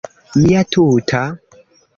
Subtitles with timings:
[0.45, 1.23] Mia tuta...